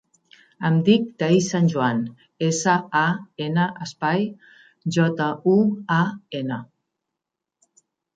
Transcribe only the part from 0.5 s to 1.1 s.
Em dic